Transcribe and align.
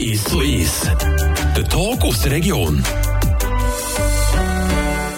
Ist 0.00 0.32
ist. 0.34 0.90
Der 1.56 1.68
Talk 1.68 2.02
aus 2.02 2.22
der 2.22 2.32
Region. 2.32 2.82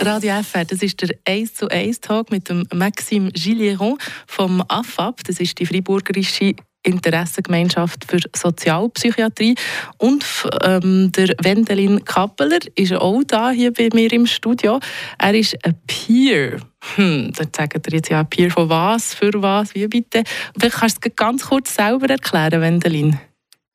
Radio 0.00 0.42
FR, 0.42 0.66
das 0.66 0.82
ist 0.82 1.00
der 1.00 1.16
1 1.24 1.54
zu 1.54 1.68
1 1.68 2.00
Talk 2.00 2.30
mit 2.30 2.50
dem 2.50 2.66
Maxime 2.74 3.30
Gillieron 3.32 3.96
vom 4.26 4.62
AFAP. 4.68 5.24
Das 5.24 5.40
ist 5.40 5.58
die 5.58 5.64
Freiburgerische 5.64 6.56
Interessengemeinschaft 6.84 8.04
für 8.06 8.20
Sozialpsychiatrie. 8.34 9.54
Und 9.98 10.24
ähm, 10.62 11.10
der 11.12 11.34
Wendelin 11.42 12.04
Kappeler 12.04 12.60
ist 12.74 12.92
auch 12.92 13.22
da 13.26 13.50
hier 13.50 13.72
bei 13.72 13.88
mir 13.92 14.12
im 14.12 14.26
Studio. 14.26 14.78
Er 15.18 15.34
ist 15.34 15.56
ein 15.64 15.74
Peer. 15.86 16.60
Hm, 16.96 17.32
dann 17.36 17.48
sagt 17.54 17.86
er 17.86 17.92
jetzt 17.92 18.10
ja 18.10 18.22
Peer 18.24 18.50
von 18.50 18.68
was, 18.68 19.14
für 19.14 19.32
was, 19.34 19.74
wie 19.74 19.86
bitte. 19.88 20.22
Vielleicht 20.58 20.76
kannst 20.76 21.04
du 21.04 21.08
es 21.08 21.16
ganz 21.16 21.44
kurz 21.46 21.74
selber 21.74 22.08
erklären, 22.08 22.60
Wendelin. 22.60 23.18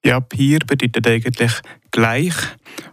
Ja, 0.05 0.21
Peer 0.21 0.59
bedeutet 0.65 1.05
eigentlich 1.07 1.51
gleich. 1.91 2.35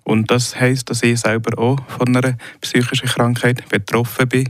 Und 0.03 0.31
das 0.31 0.59
heisst, 0.59 0.91
dass 0.91 1.03
ich 1.03 1.21
selber 1.21 1.57
auch 1.59 1.79
von 1.89 2.17
einer 2.17 2.37
psychischen 2.61 3.09
Krankheit 3.09 3.69
betroffen 3.69 4.29
bin 4.29 4.49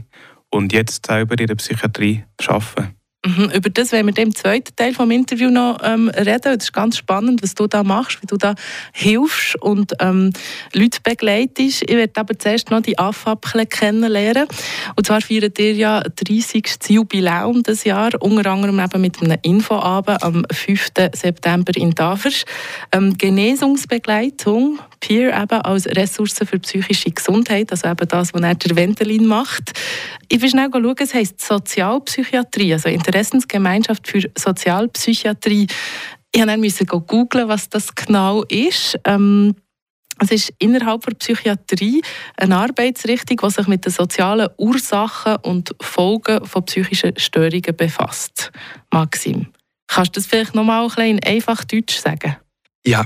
und 0.49 0.73
jetzt 0.73 1.05
selber 1.05 1.37
in 1.39 1.47
der 1.47 1.55
Psychiatrie 1.55 2.23
arbeite. 2.47 2.96
Mhm, 3.27 3.51
über 3.53 3.69
das 3.69 3.91
werden 3.91 4.15
wir 4.15 4.23
im 4.23 4.33
zweiten 4.33 4.73
Teil 4.75 4.93
des 4.93 5.09
Interviews 5.09 5.51
noch 5.51 5.79
ähm, 5.83 6.07
reden. 6.09 6.39
Das 6.43 6.55
ist 6.63 6.73
ganz 6.73 6.97
spannend, 6.97 7.43
was 7.43 7.55
du 7.55 7.67
da 7.67 7.83
machst, 7.83 8.21
wie 8.21 8.25
du 8.25 8.37
da 8.37 8.55
hilfst 8.93 9.61
und 9.61 9.93
ähm, 9.99 10.31
Leute 10.73 10.99
begleitest. 11.03 11.83
Ich 11.83 11.89
werde 11.89 12.13
aber 12.15 12.39
zuerst 12.39 12.71
noch 12.71 12.81
die 12.81 12.97
AFAP 12.97 13.69
kennenlernen. 13.69 14.47
Und 14.95 15.05
zwar 15.05 15.19
feiern 15.19 15.51
ihr 15.57 15.73
ja 15.73 16.01
30. 16.01 16.65
Jubiläum 16.87 17.63
des 17.63 17.83
Jahr, 17.83 18.11
unter 18.21 18.49
anderem 18.49 18.79
eben 18.79 19.01
mit 19.01 19.21
einem 19.21 19.37
Infoabend 19.41 20.23
am 20.23 20.45
5. 20.49 20.91
September 21.13 21.75
in 21.75 21.91
Davers. 21.91 22.45
Ähm, 22.93 23.17
Genesungsbegleitung, 23.17 24.79
Peer 24.99 25.41
eben 25.41 25.61
als 25.61 25.85
Ressource 25.87 26.39
für 26.45 26.59
psychische 26.59 27.11
Gesundheit, 27.11 27.71
also 27.71 27.87
eben 27.87 28.07
das, 28.07 28.33
was 28.33 28.41
er 28.41 28.55
der 28.55 28.75
Ventelin 28.75 29.25
macht. 29.25 29.71
Ich 30.29 30.41
will 30.41 30.49
schnell 30.49 30.69
schauen, 30.71 30.95
es 30.99 31.13
heisst 31.13 31.41
Sozialpsychiatrie, 31.41 32.73
also 32.73 32.89
Interessensgemeinschaft 32.89 34.07
für 34.07 34.21
Sozialpsychiatrie. 34.37 35.67
Ich 36.33 36.45
musste 36.45 36.85
dann 36.85 37.05
googeln, 37.05 37.47
was 37.47 37.69
das 37.69 37.95
genau 37.95 38.43
ist. 38.43 38.99
Ähm, 39.05 39.55
es 40.19 40.31
ist 40.31 40.53
innerhalb 40.59 41.05
der 41.05 41.13
Psychiatrie 41.13 42.01
eine 42.37 42.57
Arbeitsrichtung, 42.57 43.37
die 43.43 43.51
sich 43.51 43.67
mit 43.67 43.85
den 43.85 43.91
sozialen 43.91 44.49
Ursachen 44.57 45.37
und 45.43 45.75
Folgen 45.79 46.43
von 46.45 46.65
psychischen 46.65 47.17
Störungen 47.17 47.75
befasst. 47.75 48.51
Maxim, 48.91 49.47
kannst 49.85 50.15
du 50.15 50.19
das 50.19 50.27
vielleicht 50.27 50.55
noch 50.55 50.63
mal 50.63 50.83
ein 50.83 50.87
bisschen 50.87 51.23
einfach 51.23 51.63
Deutsch 51.65 51.97
sagen? 51.97 52.37
Ja, 52.87 53.05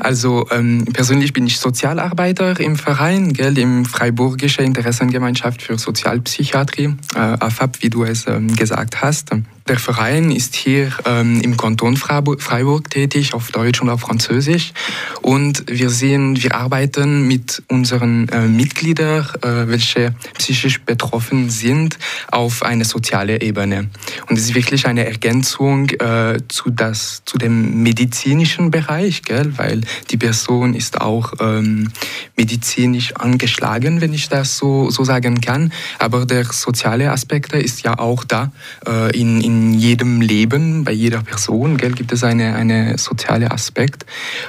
also 0.00 0.48
ähm, 0.50 0.86
persönlich 0.92 1.32
bin 1.32 1.46
ich 1.46 1.60
Sozialarbeiter 1.60 2.58
im 2.58 2.74
Verein, 2.74 3.32
gell, 3.32 3.56
im 3.58 3.84
Freiburgische 3.84 4.62
Interessengemeinschaft 4.62 5.62
für 5.62 5.78
Sozialpsychiatrie, 5.78 6.96
äh, 7.14 7.18
AFAP, 7.18 7.80
wie 7.80 7.90
du 7.90 8.02
es 8.02 8.26
ähm, 8.26 8.56
gesagt 8.56 9.02
hast. 9.02 9.30
Der 9.70 9.78
Verein 9.78 10.32
ist 10.32 10.56
hier 10.56 10.90
ähm, 11.06 11.40
im 11.42 11.56
Kanton 11.56 11.96
Freiburg 11.96 12.90
tätig, 12.90 13.34
auf 13.34 13.52
Deutsch 13.52 13.80
und 13.80 13.88
auf 13.88 14.00
Französisch. 14.00 14.72
Und 15.22 15.62
wir 15.70 15.90
sehen, 15.90 16.42
wir 16.42 16.56
arbeiten 16.56 17.28
mit 17.28 17.62
unseren 17.68 18.28
äh, 18.30 18.48
Mitgliedern, 18.48 19.28
äh, 19.42 19.68
welche 19.68 20.12
psychisch 20.38 20.80
betroffen 20.80 21.50
sind, 21.50 22.00
auf 22.32 22.64
eine 22.64 22.84
soziale 22.84 23.42
Ebene. 23.42 23.90
Und 24.28 24.38
es 24.38 24.46
ist 24.46 24.54
wirklich 24.56 24.86
eine 24.86 25.06
Ergänzung 25.06 25.88
äh, 25.90 26.40
zu, 26.48 26.70
das, 26.70 27.22
zu 27.24 27.38
dem 27.38 27.84
medizinischen 27.84 28.72
Bereich, 28.72 29.22
gell? 29.22 29.52
weil 29.56 29.82
die 30.10 30.16
Person 30.16 30.74
ist 30.74 31.00
auch 31.00 31.34
ähm, 31.38 31.92
medizinisch 32.36 33.14
angeschlagen, 33.14 34.00
wenn 34.00 34.14
ich 34.14 34.28
das 34.28 34.56
so, 34.56 34.90
so 34.90 35.04
sagen 35.04 35.40
kann. 35.40 35.72
Aber 36.00 36.26
der 36.26 36.44
soziale 36.46 37.12
Aspekt 37.12 37.52
ist 37.52 37.84
ja 37.84 38.00
auch 38.00 38.24
da 38.24 38.50
äh, 38.84 39.16
in, 39.16 39.40
in 39.60 39.74
jedem 39.74 40.20
Leben, 40.20 40.84
bei 40.84 40.92
jeder 40.92 41.22
Person 41.22 41.76
gell, 41.76 41.92
gibt 41.92 42.12
es 42.12 42.24
einen 42.24 42.54
eine 42.54 42.96
soziale 42.98 43.50
Aspekt. 43.50 44.06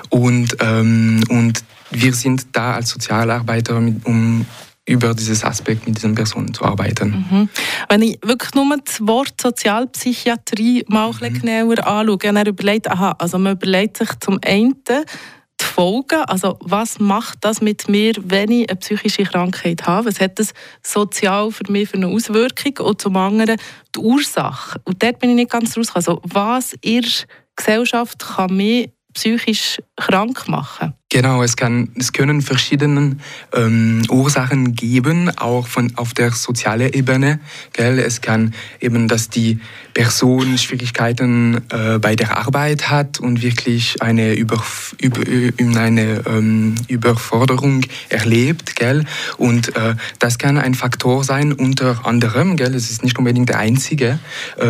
Und, 0.10 0.56
ähm, 0.62 1.24
und 1.30 1.64
wir 1.92 2.14
sind 2.14 2.48
da 2.54 2.76
als 2.76 2.90
Sozialarbeiter, 2.90 3.76
um 3.76 4.46
über 4.88 5.14
dieses 5.14 5.44
Aspekt 5.44 5.86
mit 5.86 5.98
diesen 5.98 6.16
Personen 6.16 6.54
zu 6.54 6.64
arbeiten. 6.66 7.26
Mhm. 7.30 7.50
Wenn 7.88 8.02
ich 8.02 8.20
wirklich 8.24 8.54
nur 8.56 8.66
das 8.84 9.00
Wort 9.02 9.40
Sozialpsychiatrie 9.40 10.86
mal 10.88 11.12
mhm. 11.12 11.34
genauer 11.40 11.86
anschaue, 11.86 12.34
dann 12.34 12.48
überlegt, 12.48 12.90
aha, 12.90 13.16
also 13.20 13.38
man 13.38 13.54
überlegt 13.54 13.98
sich 13.98 14.10
zum 14.20 14.40
einen, 14.44 14.76
die 15.62 15.66
Folgen? 15.66 16.24
Also 16.26 16.58
was 16.60 17.00
macht 17.00 17.40
das 17.42 17.62
mit 17.62 17.88
mir, 17.88 18.14
wenn 18.20 18.52
ich 18.52 18.70
eine 18.70 18.80
psychische 18.80 19.24
Krankheit 19.24 19.88
habe? 19.88 20.08
Was 20.08 20.20
hat 20.20 20.40
das 20.40 20.54
sozial 20.84 21.52
für 21.52 21.72
mich 21.72 21.90
für 21.90 21.98
eine 21.98 22.08
Auswirkung? 22.08 22.86
Und 22.86 23.02
zum 23.02 23.16
anderen 23.18 23.58
die 23.96 24.00
Ursache. 24.00 24.80
Und 24.84 25.02
dort 25.02 25.20
bin 25.20 25.32
ich 25.32 25.36
nicht 25.36 25.52
ganz 25.52 25.78
raus. 25.78 25.92
Also 25.94 26.22
was 26.24 26.74
in 26.82 27.02
der 27.02 27.12
Gesellschaft 27.56 28.20
kann 28.20 28.56
mich 28.56 28.92
psychisch 29.14 29.82
krank 29.96 30.48
machen? 30.48 30.94
Genau, 31.14 31.44
es, 31.44 31.58
kann, 31.58 31.90
es 32.00 32.14
können 32.14 32.42
verschiedene 32.42 33.18
ähm, 33.54 34.02
Ursachen 34.10 34.76
geben, 34.76 35.30
auch 35.38 35.68
von, 35.68 35.92
auf 35.98 36.14
der 36.14 36.32
sozialen 36.32 36.94
Ebene. 36.94 37.42
Gell? 37.74 38.00
Es 38.00 38.22
kann 38.22 38.54
eben, 38.80 39.10
dass 39.10 39.28
die 39.28 39.60
Person 39.94 40.58
Schwierigkeiten 40.58 41.64
äh, 41.70 42.00
bei 42.00 42.16
der 42.16 42.38
Arbeit 42.38 42.90
hat 42.90 43.20
und 43.20 43.42
wirklich 43.42 44.02
eine, 44.02 44.36
Über, 44.36 44.64
über, 45.02 45.20
eine 45.82 46.24
ähm, 46.26 46.76
Überforderung 46.88 47.82
erlebt. 48.08 48.78
Gell? 48.78 49.04
Und 49.36 49.76
äh, 49.76 49.96
das 50.20 50.38
kann 50.38 50.58
ein 50.58 50.76
Faktor 50.76 51.26
sein, 51.26 51.52
unter 51.52 52.06
anderem, 52.06 52.56
gell? 52.56 52.74
es 52.74 52.90
ist 52.90 53.04
nicht 53.04 53.20
unbedingt 53.20 53.50
der 53.50 53.58
einzige, 53.60 54.18
äh, 54.56 54.64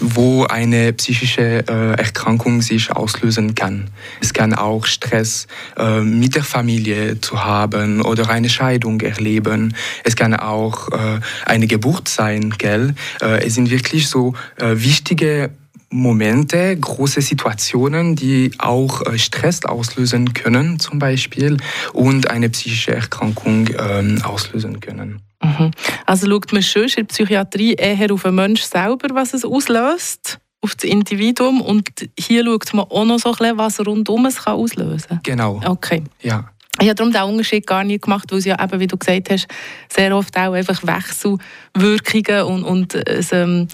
wo 0.00 0.46
eine 0.46 0.92
psychische 0.94 1.64
äh, 1.68 1.92
Erkrankung 1.92 2.60
sich 2.60 2.90
auslösen 2.90 3.54
kann. 3.54 3.90
Es 4.20 4.32
kann 4.32 4.52
auch 4.52 4.84
Stress 4.86 5.43
äh, 5.76 6.00
mit 6.00 6.34
der 6.34 6.44
Familie 6.44 7.20
zu 7.20 7.44
haben 7.44 8.00
oder 8.02 8.28
eine 8.28 8.48
Scheidung 8.48 9.00
erleben. 9.00 9.74
Es 10.04 10.16
kann 10.16 10.34
auch 10.34 10.90
äh, 10.90 11.20
eine 11.46 11.66
Geburt 11.66 12.08
sein, 12.08 12.54
gell? 12.58 12.94
Äh, 13.20 13.46
es 13.46 13.54
sind 13.54 13.70
wirklich 13.70 14.08
so 14.08 14.34
äh, 14.56 14.74
wichtige 14.74 15.50
Momente, 15.94 16.76
große 16.76 17.20
Situationen, 17.20 18.16
die 18.16 18.50
auch 18.58 19.06
äh, 19.06 19.16
Stress 19.16 19.64
auslösen 19.64 20.34
können, 20.34 20.80
zum 20.80 20.98
Beispiel, 20.98 21.56
und 21.92 22.28
eine 22.30 22.50
psychische 22.50 22.94
Erkrankung 22.94 23.68
ähm, 23.78 24.20
auslösen 24.24 24.80
können. 24.80 25.22
Mhm. 25.40 25.70
Also 26.04 26.26
schaut 26.28 26.52
man 26.52 26.62
schon 26.62 26.82
in 26.82 26.94
der 26.96 27.04
Psychiatrie 27.04 27.74
eher 27.74 28.12
auf 28.12 28.22
den 28.22 28.34
Menschen 28.34 28.66
selber, 28.66 29.14
was 29.14 29.34
es 29.34 29.44
auslöst? 29.44 30.38
Auf 30.64 30.74
das 30.74 30.84
Individuum 30.84 31.60
und 31.60 31.90
hier 32.18 32.44
schaut 32.44 32.72
man 32.72 32.86
auch 32.86 33.04
noch 33.04 33.18
so 33.18 33.30
ein 33.30 33.36
bisschen, 33.36 33.58
was 33.58 33.86
rundum 33.86 34.24
es 34.26 34.42
kann 34.42 34.54
auslösen 34.54 35.08
kann. 35.08 35.20
Genau. 35.22 35.60
Okay. 35.64 36.02
Ja. 36.22 36.48
Ich 36.80 36.88
habe 36.88 36.94
darum 36.94 37.12
den 37.12 37.22
Unterschied 37.22 37.66
gar 37.66 37.84
nicht 37.84 38.02
gemacht, 38.02 38.32
weil 38.32 38.38
es 38.38 38.46
ja 38.46 38.60
eben, 38.60 38.80
wie 38.80 38.86
du 38.86 38.96
gesagt 38.96 39.30
hast, 39.30 39.46
sehr 39.88 40.16
oft 40.16 40.36
auch 40.36 40.54
einfach 40.54 40.82
Wechselwirkungen 40.82 42.42
und, 42.42 42.64
und 42.64 42.94
es, 42.94 43.30
ähm, 43.32 43.68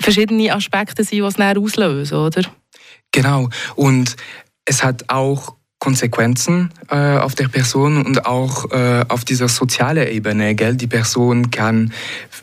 verschiedene 0.00 0.54
Aspekte 0.54 1.02
sind, 1.02 1.18
die 1.18 1.26
es 1.26 1.40
auslösen, 1.40 2.18
oder? 2.18 2.42
Genau. 3.10 3.48
Und 3.74 4.14
es 4.64 4.84
hat 4.84 5.08
auch 5.08 5.55
Konsequenzen 5.86 6.70
äh, 6.90 6.96
auf 6.96 7.36
der 7.36 7.46
Person 7.46 8.04
und 8.04 8.26
auch 8.26 8.72
äh, 8.72 9.04
auf 9.06 9.24
dieser 9.24 9.46
sozialen 9.46 10.08
Ebene. 10.08 10.56
Gell? 10.56 10.74
Die 10.74 10.88
Person 10.88 11.52
kann, 11.52 11.92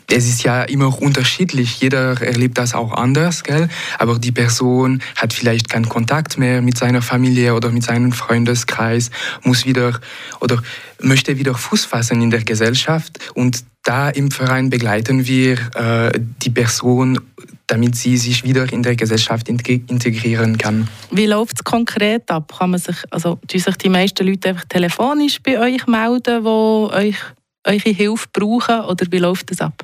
es 0.10 0.30
ist 0.30 0.44
ja 0.44 0.64
immer 0.64 1.02
unterschiedlich, 1.02 1.82
jeder 1.82 2.22
erlebt 2.22 2.58
das 2.58 2.74
auch 2.74 2.94
anders, 2.94 3.44
gell? 3.44 3.68
aber 4.00 4.18
die 4.18 4.32
Person 4.32 5.02
hat 5.18 5.34
vielleicht 5.34 5.68
keinen 5.70 5.90
Kontakt 5.90 6.38
mehr 6.38 6.62
mit 6.62 6.78
seiner 6.78 7.02
Familie 7.02 7.54
oder 7.54 7.70
mit 7.70 7.84
seinem 7.84 8.14
Freundeskreis, 8.14 9.12
muss 9.42 9.66
wieder 9.66 10.00
oder 10.40 10.64
möchte 11.04 11.38
wieder 11.38 11.54
Fuß 11.54 11.86
fassen 11.86 12.22
in 12.22 12.30
der 12.30 12.44
Gesellschaft 12.44 13.20
und 13.34 13.64
da 13.84 14.10
im 14.10 14.32
Verein 14.32 14.70
begleiten 14.70 15.28
wir 15.28 15.58
äh, 15.76 16.20
die 16.42 16.50
Person 16.50 17.20
damit 17.68 17.96
sie 17.96 18.18
sich 18.18 18.44
wieder 18.44 18.72
in 18.72 18.84
der 18.84 18.96
Gesellschaft 18.96 19.50
integrieren 19.50 20.58
kann. 20.58 20.88
Wie 21.12 21.26
läuft 21.26 21.56
es 21.56 21.64
konkret 21.64 22.30
ab? 22.30 22.54
Kann 22.58 22.72
man 22.72 22.80
sich, 22.80 22.98
also, 23.10 23.40
sich 23.50 23.78
die 23.78 23.90
meisten 23.90 24.28
Leute 24.28 24.50
einfach 24.50 24.66
telefonisch 24.66 25.42
bei 25.42 25.60
euch 25.60 25.88
melden, 25.88 26.44
die 26.44 26.48
euch, 26.48 27.16
eure 27.64 27.90
Hilfe 27.90 28.28
brauchen, 28.32 28.82
oder 28.82 29.06
wie 29.10 29.18
läuft 29.20 29.50
das 29.50 29.62
ab? 29.62 29.84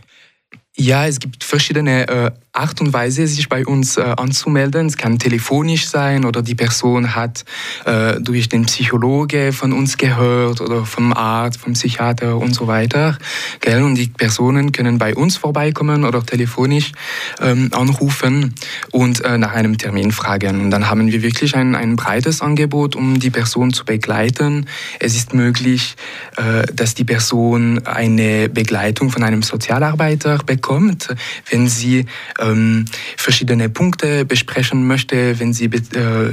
Ja, 0.76 1.08
es 1.08 1.20
gibt 1.20 1.44
verschiedene 1.44 2.08
äh, 2.08 2.32
Art 2.52 2.82
und 2.82 2.92
Weise, 2.94 3.28
sich 3.28 3.48
bei 3.48 3.66
uns 3.66 3.98
äh, 3.98 4.02
anzumelden. 4.02 4.88
Es 4.88 4.98
kann 4.98 5.20
telefonisch 5.20 5.88
sein 5.88 6.26
oder 6.26 6.42
die 6.42 6.56
Person 6.56 7.16
hat 7.16 7.46
äh, 7.86 8.20
durch 8.20 8.50
den 8.50 8.66
Psychologe 8.66 9.54
von 9.54 9.72
uns 9.72 9.98
gehört 9.98 10.60
oder 10.60 10.84
vom 10.84 11.14
Arzt, 11.14 11.60
vom 11.60 11.74
Psychiater 11.74 12.38
und 12.38 12.54
so 12.54 12.68
weiter. 12.68 13.18
Gell? 13.62 13.84
Und 13.84 13.96
die 13.96 14.08
Personen 14.08 14.72
können 14.72 14.98
bei 14.98 15.16
uns 15.16 15.38
vorbeikommen 15.38 16.04
oder 16.04 16.26
telefonisch 16.26 16.92
ähm, 17.40 17.70
anrufen 17.72 18.56
und 18.92 19.24
äh, 19.24 19.38
nach 19.38 19.54
einem 19.54 19.78
Termin 19.78 20.12
fragen. 20.12 20.62
Und 20.62 20.72
dann 20.72 20.90
haben 20.90 21.12
wir 21.12 21.22
wirklich 21.22 21.56
ein, 21.56 21.76
ein 21.76 21.96
breites 21.96 22.42
Angebot, 22.42 22.96
um 22.96 23.20
die 23.20 23.30
Person 23.30 23.74
zu 23.74 23.86
begleiten. 23.86 24.66
Es 25.00 25.16
ist 25.16 25.36
möglich, 25.36 25.96
äh, 26.36 26.64
dass 26.74 26.96
die 26.96 27.04
Person 27.04 27.86
eine 27.86 28.50
Begleitung 28.50 29.12
von 29.12 29.24
einem 29.24 29.44
Sozialarbeiter 29.44 30.40
bekommt, 30.46 31.16
wenn 31.52 31.68
sie 31.68 32.06
ähm, 32.40 32.86
verschiedene 33.18 33.70
Punkte 33.70 34.26
besprechen 34.26 34.88
möchte, 34.88 35.40
wenn 35.40 35.54
sie 35.54 35.66
äh, 35.66 36.32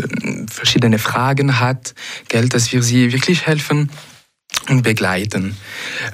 verschiedene 0.51 0.99
Fragen 0.99 1.61
hat, 1.61 1.95
Geld, 2.29 2.55
dass 2.55 2.73
wir 2.73 2.83
sie 2.83 3.13
wirklich 3.13 3.47
helfen 3.47 3.91
und 4.69 4.83
begleiten. 4.83 5.57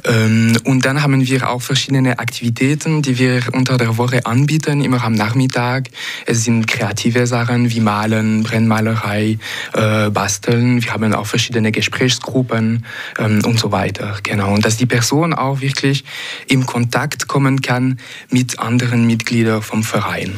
Ähm, 0.05 0.57
und 0.65 0.85
dann 0.85 1.03
haben 1.03 1.27
wir 1.27 1.49
auch 1.49 1.63
verschiedene 1.63 2.19
Aktivitäten, 2.19 3.03
die 3.03 3.19
wir 3.19 3.43
unter 3.53 3.77
der 3.77 3.97
Woche 3.99 4.27
anbieten, 4.27 4.83
immer 4.83 5.03
am 5.05 5.15
Nachmittag. 5.15 5.89
Es 6.27 6.45
sind 6.45 6.67
kreative 6.67 7.27
Sachen 7.27 7.71
wie 7.71 7.81
Malen, 7.81 8.43
Brennmalerei, 8.43 9.39
äh, 9.75 10.11
Basteln. 10.11 10.83
Wir 10.83 10.93
haben 10.93 11.15
auch 11.15 11.27
verschiedene 11.27 11.73
Gesprächsgruppen 11.73 12.85
ähm, 13.19 13.43
und 13.45 13.59
so 13.59 13.73
weiter. 13.73 14.19
Genau. 14.23 14.53
Und 14.55 14.65
dass 14.65 14.77
die 14.77 14.87
Person 14.87 15.35
auch 15.35 15.61
wirklich 15.61 16.05
im 16.49 16.67
Kontakt 16.67 17.29
kommen 17.29 17.61
kann 17.63 17.99
mit 18.31 18.59
anderen 18.59 19.07
Mitgliedern 19.07 19.63
vom 19.63 19.83
Verein. 19.83 20.35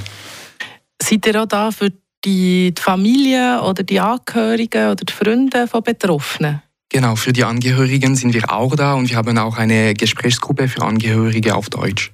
Seid 1.02 1.26
ihr 1.26 1.42
auch 1.42 1.46
da 1.46 1.70
für 1.70 1.92
die 2.24 2.72
Familie 2.78 3.60
oder 3.62 3.82
die 3.82 4.00
Angehörigen 4.00 4.90
oder 4.90 5.04
die 5.04 5.12
Freunde 5.12 5.66
von 5.68 5.82
Betroffenen? 5.82 6.62
Genau, 6.90 7.16
für 7.16 7.32
die 7.32 7.44
Angehörigen 7.44 8.14
sind 8.14 8.34
wir 8.34 8.52
auch 8.52 8.76
da 8.76 8.94
und 8.94 9.10
wir 9.10 9.16
haben 9.16 9.36
auch 9.38 9.58
eine 9.58 9.94
Gesprächsgruppe 9.94 10.68
für 10.68 10.82
Angehörige 10.82 11.54
auf 11.54 11.68
Deutsch. 11.68 12.12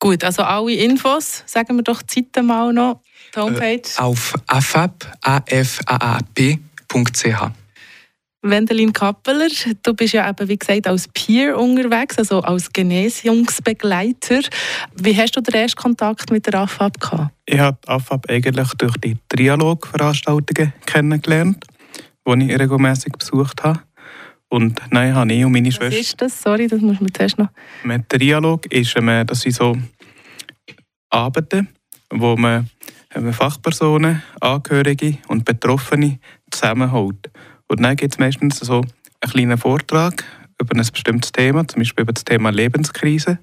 Gut, 0.00 0.22
also 0.22 0.42
alle 0.42 0.72
Infos, 0.74 1.42
sagen 1.46 1.76
wir 1.76 1.82
doch 1.82 2.02
die 2.02 2.20
Seite 2.20 2.42
mal 2.42 2.72
noch, 2.72 3.00
die 3.34 3.40
Homepage. 3.40 3.82
Äh, 3.82 4.00
auf 4.00 4.34
afaap.ch. 4.46 4.98
Wendelin 8.40 8.92
Kappeler, 8.92 9.48
du 9.82 9.94
bist 9.94 10.14
ja 10.14 10.30
eben, 10.30 10.48
wie 10.48 10.56
gesagt, 10.56 10.86
als 10.86 11.08
Peer 11.08 11.58
unterwegs, 11.58 12.18
also 12.18 12.40
als 12.40 12.72
Genesungsbegleiter. 12.72 14.42
Wie 14.94 15.16
hast 15.16 15.36
du 15.36 15.40
den 15.40 15.54
ersten 15.54 15.82
Kontakt 15.82 16.30
mit 16.30 16.46
der 16.46 16.54
AFAB 16.54 17.00
gehabt? 17.00 17.34
Ich 17.46 17.58
habe 17.58 17.76
die 17.84 17.88
AFAB 17.88 18.30
eigentlich 18.30 18.68
durch 18.74 18.96
die 18.98 19.16
Trialogveranstaltungen 19.28 20.72
kennengelernt 20.86 21.64
die 22.36 22.50
ich 22.50 22.58
regelmäßig 22.58 23.12
besucht 23.12 23.62
habe. 23.64 23.80
Und 24.48 24.80
nein, 24.90 25.14
habe 25.14 25.32
ich 25.32 25.44
und 25.44 25.52
meine 25.52 25.68
Was 25.68 25.74
Schwester... 25.74 25.98
Was 25.98 26.06
ist 26.06 26.22
das? 26.22 26.42
Sorry, 26.42 26.66
das 26.66 26.80
muss 26.80 27.00
man 27.00 27.12
zuerst 27.12 27.38
noch... 27.38 27.48
Mit 27.84 28.10
Dialog 28.20 28.66
ist, 28.72 28.96
ähm, 28.96 29.26
das 29.26 29.42
sind 29.42 29.54
so 29.54 29.76
Abende, 31.10 31.66
wo 32.10 32.36
man 32.36 32.68
Fachpersonen, 33.32 34.22
Angehörige 34.40 35.18
und 35.28 35.44
Betroffene 35.44 36.18
zusammenholt. 36.50 37.30
Und 37.68 37.82
dann 37.82 37.96
gibt 37.96 38.14
es 38.14 38.18
meistens 38.18 38.58
so 38.58 38.76
einen 39.20 39.32
kleinen 39.32 39.58
Vortrag 39.58 40.24
über 40.60 40.74
ein 40.74 40.86
bestimmtes 40.92 41.32
Thema, 41.32 41.66
zum 41.68 41.80
Beispiel 41.80 42.02
über 42.02 42.12
das 42.12 42.24
Thema 42.24 42.50
Lebenskrise. 42.50 43.38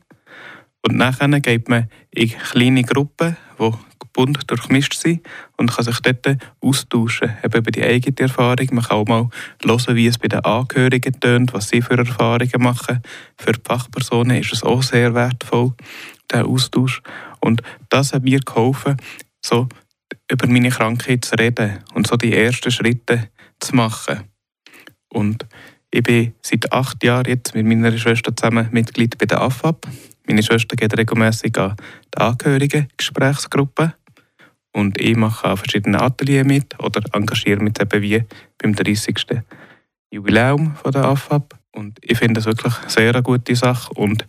Und 0.88 0.98
nachher 0.98 1.28
geht 1.40 1.70
man 1.70 1.88
in 2.12 2.30
kleine 2.30 2.84
Gruppen, 2.84 3.38
die 3.60 3.72
bunt 4.16 4.50
durchmischt 4.50 4.94
sind 4.94 5.22
und 5.58 5.72
kann 5.72 5.84
sich 5.84 6.00
dort 6.00 6.38
austauschen, 6.62 7.34
eben 7.44 7.58
über 7.58 7.72
die 7.72 7.84
eigene 7.84 8.16
Erfahrung. 8.18 8.68
Man 8.72 8.84
kann 8.84 8.98
auch 8.98 9.06
mal 9.06 9.30
hören, 9.64 9.96
wie 9.96 10.08
es 10.08 10.18
bei 10.18 10.30
den 10.30 10.40
Angehörigen 10.40 11.20
tönt, 11.20 11.54
was 11.54 11.70
sie 11.70 11.82
für 11.82 11.98
Erfahrungen 11.98 12.62
machen. 12.62 13.02
Für 13.38 13.52
die 13.52 13.62
Fachpersonen 13.64 14.38
ist 14.38 14.54
es 14.54 14.64
auch 14.64 14.82
sehr 14.82 15.14
wertvoll, 15.14 15.74
der 16.32 16.46
Austausch. 16.46 17.02
Und 17.42 17.62
das 17.90 18.14
hat 18.14 18.24
mir 18.24 18.40
geholfen, 18.40 18.98
so 19.42 19.68
über 20.32 20.48
meine 20.48 20.70
Krankheit 20.70 21.26
zu 21.26 21.36
reden 21.36 21.80
und 21.94 22.08
so 22.08 22.16
die 22.16 22.34
ersten 22.34 22.72
Schritte 22.72 23.30
zu 23.60 23.76
machen. 23.76 24.22
Und 25.10 25.46
ich 25.92 26.04
bin 26.04 26.34
seit 26.42 26.72
acht 26.72 27.04
Jahren 27.04 27.26
jetzt 27.26 27.54
mit 27.54 27.66
meiner 27.66 27.98
Schwester 27.98 28.36
zusammen 28.36 28.70
Mitglied 28.72 29.18
bei 29.18 29.26
der 29.26 29.42
AFAP. 29.42 29.88
Meine 30.28 30.42
Schwester 30.42 30.76
geht 30.76 30.98
regelmäßig 30.98 31.58
an 31.58 31.76
die 32.14 32.22
Angehörigen-Gesprächsgruppe 32.22 33.94
und 34.76 35.00
ich 35.00 35.16
mache 35.16 35.48
an 35.48 35.58
verschiedenen 35.58 36.02
Ateliers 36.02 36.46
mit 36.46 36.78
oder 36.84 37.02
engagiere 37.14 37.64
mich 37.64 37.80
eben 37.80 38.02
wie 38.02 38.24
beim 38.58 38.76
30. 38.76 39.16
Jubiläum 40.12 40.76
von 40.76 40.92
der 40.92 41.06
AFAB. 41.06 41.56
Und 41.72 41.98
ich 42.02 42.18
finde 42.18 42.36
das 42.36 42.46
wirklich 42.46 42.74
sehr 42.88 43.14
eine 43.14 43.24
gute 43.24 43.56
Sache 43.56 43.94
und 43.94 44.28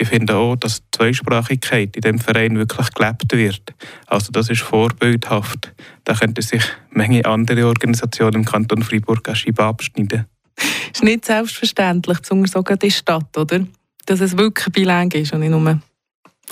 ich 0.00 0.08
finde 0.08 0.34
auch, 0.36 0.56
dass 0.56 0.80
die 0.80 0.86
Zweisprachigkeit 0.92 1.94
in 1.94 2.00
dem 2.00 2.18
Verein 2.18 2.56
wirklich 2.56 2.90
gelebt 2.94 3.32
wird. 3.32 3.74
Also 4.06 4.32
das 4.32 4.48
ist 4.48 4.62
vorbildhaft. 4.62 5.72
Da 6.04 6.14
könnten 6.14 6.40
sich 6.40 6.64
Menge 6.90 7.26
andere 7.26 7.66
Organisationen 7.66 8.36
im 8.36 8.44
Kanton 8.46 8.82
Freiburg 8.82 9.28
eine 9.28 9.36
Scheibe 9.36 9.62
abschneiden. 9.62 10.24
Das 10.56 10.66
ist 10.94 11.04
nicht 11.04 11.26
selbstverständlich, 11.26 12.18
besonders 12.18 12.52
sogar 12.52 12.76
in 12.76 12.80
der 12.80 12.90
Stadt, 12.90 13.36
oder? 13.36 13.66
Dass 14.06 14.20
es 14.20 14.38
wirklich 14.38 14.72
bilang 14.72 15.12
ist 15.12 15.34
und 15.34 15.40
nicht 15.40 15.50
nur 15.50 15.80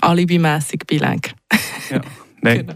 alibimässig 0.02 0.86
bilang. 0.86 1.22
Ja, 1.90 2.02
nein. 2.40 2.66
Genau. 2.66 2.74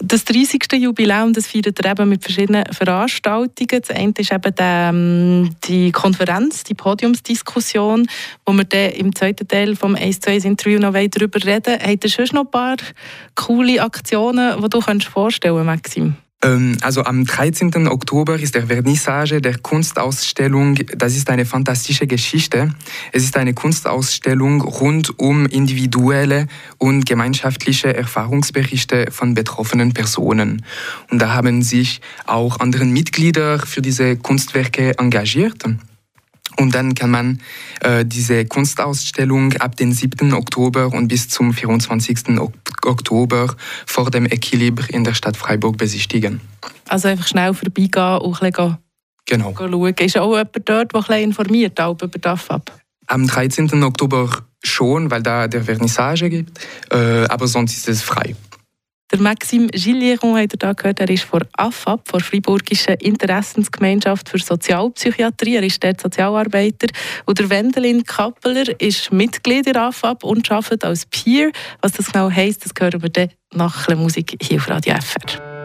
Das 0.00 0.24
30. 0.24 0.72
Jubiläum 0.74 1.32
das 1.32 1.46
feiert 1.46 1.78
er 1.84 1.90
eben 1.92 2.08
mit 2.08 2.22
verschiedenen 2.22 2.64
Veranstaltungen. 2.72 3.82
Das 3.86 3.90
eine 3.90 4.12
ist 4.18 4.32
eben 4.32 4.54
der, 4.54 4.90
ähm, 4.92 5.54
die 5.64 5.92
Konferenz, 5.92 6.64
die 6.64 6.74
Podiumsdiskussion, 6.74 8.08
wo 8.44 8.52
wir 8.52 8.64
dann 8.64 8.90
im 8.92 9.14
zweiten 9.14 9.46
Teil 9.46 9.76
vom 9.76 9.94
1 9.94 10.20
zu 10.20 10.30
1 10.30 10.44
Interview 10.44 10.78
noch 10.78 10.92
darüber 10.92 11.44
reden 11.44 11.78
Habt 11.80 12.04
ihr 12.04 12.10
schon 12.10 12.26
noch 12.32 12.44
ein 12.44 12.50
paar 12.50 12.76
coole 13.34 13.82
Aktionen, 13.82 14.62
die 14.62 14.68
du 14.68 14.80
vorstellen 14.80 15.66
kannst, 15.66 15.66
Maxim? 15.66 16.16
Ähm, 16.42 16.76
also 16.82 17.04
am 17.04 17.24
13. 17.24 17.88
Oktober 17.88 18.38
ist 18.38 18.54
der 18.54 18.66
Vernissage 18.66 19.40
der 19.40 19.58
Kunstausstellung. 19.58 20.76
Das 20.96 21.16
ist 21.16 21.30
eine 21.30 21.44
fantastische 21.44 22.06
Geschichte. 22.06 22.74
Es 23.12 23.24
ist 23.24 23.36
eine 23.36 23.54
Kunstausstellung 23.54 24.60
rund 24.60 25.18
um 25.18 25.46
individuelle 25.46 26.46
und 26.78 27.06
gemeinschaftliche 27.06 27.94
Erfahrungsberichte 27.94 29.10
von 29.10 29.34
betroffenen 29.34 29.92
Personen. 29.92 30.64
Und 31.10 31.20
da 31.20 31.32
haben 31.32 31.62
sich 31.62 32.00
auch 32.26 32.60
andere 32.60 32.84
Mitglieder 32.84 33.58
für 33.58 33.82
diese 33.82 34.16
Kunstwerke 34.16 34.98
engagiert. 34.98 35.64
Und 36.58 36.74
dann 36.74 36.94
kann 36.94 37.10
man 37.10 37.40
äh, 37.80 38.04
diese 38.04 38.44
Kunstausstellung 38.46 39.52
ab 39.54 39.76
dem 39.76 39.92
7. 39.92 40.32
Oktober 40.32 40.92
und 40.92 41.08
bis 41.08 41.28
zum 41.28 41.52
24. 41.52 42.38
Oktober 42.84 43.54
vor 43.86 44.10
dem 44.10 44.26
Equilibre 44.26 44.88
in 44.88 45.04
der 45.04 45.14
Stadt 45.14 45.36
Freiburg 45.36 45.76
besichtigen. 45.76 46.40
Also 46.88 47.08
einfach 47.08 47.26
schnell 47.26 47.52
vorbeigehen 47.52 48.18
und 48.18 48.42
ein 48.42 48.52
bisschen 48.52 48.78
genau. 49.26 49.54
schauen. 49.56 49.94
Ist 49.98 50.18
auch 50.18 50.36
jemand 50.36 50.68
dort, 50.68 50.94
der 50.94 51.10
ein 51.10 51.22
informiert 51.22 51.78
über 51.78 52.18
das 52.18 52.42
FAB? 52.42 52.72
Am 53.08 53.26
13. 53.26 53.82
Oktober 53.84 54.30
schon, 54.62 55.10
weil 55.10 55.22
da 55.22 55.46
der 55.46 55.62
Vernissage 55.62 56.28
gibt, 56.28 56.58
äh, 56.90 57.24
aber 57.28 57.46
sonst 57.46 57.76
ist 57.76 57.88
es 57.88 58.02
frei. 58.02 58.34
Der 59.12 59.20
Maxime 59.20 59.68
Gillieron 59.68 60.36
hat 60.36 60.52
ihr 60.52 60.58
da 60.58 60.72
gehört, 60.72 60.98
er 60.98 61.08
ist 61.08 61.22
von 61.22 61.44
AFAP, 61.56 62.08
von 62.08 62.20
Freiburgischen 62.20 62.94
Interessensgemeinschaft 62.94 64.28
für 64.28 64.38
Sozialpsychiatrie. 64.38 65.54
Er 65.54 65.62
ist 65.62 65.82
dort 65.84 66.00
Sozialarbeiter. 66.00 66.88
Und 67.24 67.38
der 67.38 67.48
Wendelin 67.48 68.02
Kappeler 68.02 68.64
ist 68.80 69.12
Mitglied 69.12 69.66
der 69.66 69.76
AFAP 69.76 70.24
und 70.24 70.50
arbeitet 70.50 70.84
als 70.84 71.06
Peer. 71.06 71.52
Was 71.82 71.92
das 71.92 72.10
genau 72.10 72.30
heisst, 72.30 72.64
das 72.64 72.72
hören 72.78 73.00
wir 73.00 73.10
dann 73.10 73.30
nach 73.54 73.86
der 73.86 73.96
Musik 73.96 74.36
hier 74.42 74.58
auf 74.58 74.68
Radio 74.68 74.94
FR. 74.96 75.55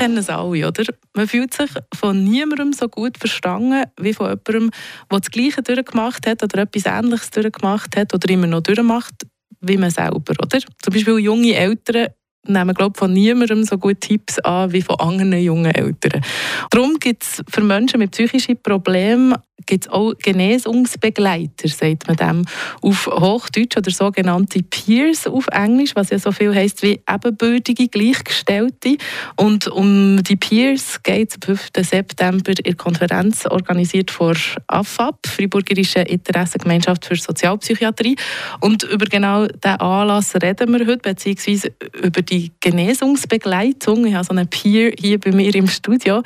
Kennen 0.00 0.16
es 0.16 0.30
alle, 0.30 0.66
oder? 0.66 0.84
Man 1.14 1.28
fühlt 1.28 1.52
sich 1.52 1.70
von 1.94 2.24
niemandem 2.24 2.72
so 2.72 2.88
gut 2.88 3.18
verstanden 3.18 3.84
wie 4.00 4.14
von 4.14 4.28
jemandem, 4.28 4.70
der 5.10 5.20
das 5.20 5.30
Gleiche 5.30 5.62
durchgemacht 5.62 6.26
hat 6.26 6.42
oder 6.42 6.62
etwas 6.62 6.86
Ähnliches 6.86 7.30
durchgemacht 7.30 7.94
hat 7.96 8.14
oder 8.14 8.28
immer 8.30 8.46
noch 8.46 8.62
durchmacht 8.62 9.14
wie 9.62 9.76
man 9.76 9.90
selber, 9.90 10.32
oder? 10.42 10.58
Zum 10.58 10.92
Beispiel 10.92 11.18
junge 11.18 11.54
Eltern 11.54 12.08
nehmen 12.46 12.74
glaube 12.74 12.98
von 12.98 13.12
niemandem 13.12 13.64
so 13.64 13.78
gut 13.78 14.00
Tipps 14.00 14.38
an 14.40 14.72
wie 14.72 14.82
von 14.82 14.98
anderen 14.98 15.32
jungen 15.38 15.74
Eltern. 15.74 16.22
Darum 16.70 16.98
gibt 16.98 17.22
es 17.22 17.42
für 17.48 17.60
Menschen 17.60 17.98
mit 17.98 18.12
psychischen 18.12 18.60
Problemen 18.62 19.34
gibt 19.66 19.86
es 19.86 19.92
auch 19.92 20.14
Genesungsbegleiter, 20.18 21.68
sagt 21.68 22.08
man 22.08 22.16
dem 22.16 22.44
auf 22.82 23.06
Hochdeutsch 23.06 23.76
oder 23.76 23.90
sogenannte 23.90 24.62
Peers 24.62 25.26
auf 25.26 25.46
Englisch, 25.48 25.92
was 25.94 26.10
ja 26.10 26.18
so 26.18 26.32
viel 26.32 26.54
heißt 26.54 26.82
wie 26.82 27.00
ebenbürtige, 27.08 27.88
Gleichgestellte. 27.88 28.96
Und 29.36 29.68
um 29.68 30.22
die 30.22 30.36
Peers 30.36 31.02
geht 31.02 31.30
es 31.30 31.36
am 31.36 31.56
5. 31.56 31.70
September 31.88 32.50
in 32.50 32.64
der 32.64 32.74
Konferenz, 32.74 33.46
organisiert 33.46 34.10
von 34.10 34.36
AFAP, 34.66 35.26
Freiburgerische 35.26 36.00
Interessengemeinschaft 36.00 37.04
für 37.04 37.16
Sozialpsychiatrie. 37.16 38.16
Und 38.60 38.82
über 38.84 39.06
genau 39.06 39.46
diesen 39.46 39.80
Anlass 39.80 40.34
reden 40.34 40.72
wir 40.72 40.86
heute, 40.86 40.98
beziehungsweise 40.98 41.72
über 42.02 42.22
die 42.30 42.52
Genesungsbegleitung. 42.60 44.06
Ich 44.06 44.14
habe 44.14 44.24
so 44.24 44.30
einen 44.30 44.48
Peer 44.48 44.92
hier 44.98 45.18
bei 45.18 45.32
mir 45.32 45.54
im 45.54 45.68
Studio. 45.68 46.22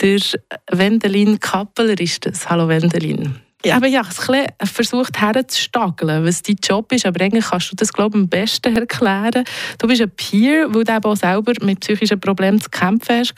Der 0.00 0.20
Wendelin 0.70 1.40
Kappeler 1.40 1.98
ist 2.00 2.26
das. 2.26 2.48
Hallo 2.48 2.68
Wendelin. 2.68 3.36
Ja, 3.64 3.76
aber 3.76 3.86
ja, 3.86 4.02
ich 4.02 4.28
habe 4.28 4.46
versucht 4.66 5.18
herzustageln, 5.18 6.26
was 6.26 6.42
dein 6.42 6.56
Job 6.62 6.92
ist, 6.92 7.06
aber 7.06 7.24
eigentlich 7.24 7.46
kannst 7.46 7.72
du 7.72 7.76
das, 7.76 7.94
glaube 7.94 8.18
ich, 8.18 8.22
am 8.22 8.28
besten 8.28 8.76
erklären. 8.76 9.44
Du 9.78 9.86
bist 9.86 10.02
ein 10.02 10.10
Peer, 10.10 10.66
weil 10.74 10.84
du 10.84 10.92
eben 10.92 11.04
auch 11.04 11.16
selber 11.16 11.52
mit 11.62 11.80
psychischen 11.80 12.20
Problemen 12.20 12.60
zu 12.60 12.68
kämpfen 12.68 13.20
hast 13.20 13.34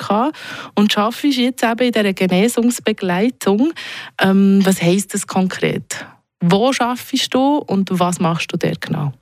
und 0.75 0.99
arbeitest 0.99 1.38
jetzt 1.38 1.62
eben 1.62 1.87
in 1.87 1.92
dieser 1.92 2.12
Genesungsbegleitung. 2.12 3.73
Ähm, 4.20 4.62
was 4.64 4.82
heisst 4.82 5.14
das 5.14 5.28
konkret? 5.28 6.04
Wo 6.40 6.73
arbeitest 6.76 7.32
du 7.32 7.58
und 7.58 7.88
was 7.92 8.18
machst 8.18 8.52
du 8.52 8.56
dort 8.56 8.80
genau? 8.80 9.12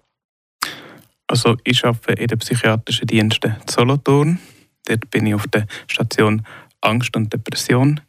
Also 1.35 1.57
ich 1.65 1.85
arbeite 1.85 2.13
in 2.23 2.29
den 2.29 2.39
psychiatrischen 2.39 3.09
Diensten 3.09 3.57
Solothurn. 3.69 4.39
Dort 4.85 5.11
bin 5.11 5.27
ich 5.27 5.35
auf 5.35 5.49
der 5.49 5.67
Station 5.89 6.47
Angst 6.81 7.17
und 7.17 7.33
Depression 7.33 8.01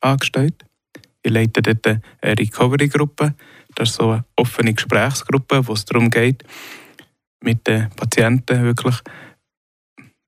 angestellt. 0.00 0.64
Ich 1.22 1.30
leite 1.30 1.62
dort 1.62 1.86
eine 1.86 2.00
Recovery-Gruppe. 2.24 3.34
Das 3.76 3.90
ist 3.90 3.94
so 3.98 4.10
eine 4.10 4.24
offene 4.34 4.74
Gesprächsgruppe, 4.74 5.64
wo 5.64 5.74
es 5.74 5.84
darum 5.84 6.10
geht, 6.10 6.42
mit 7.40 7.64
den 7.68 7.88
Patienten 7.90 8.64
wirklich 8.64 8.96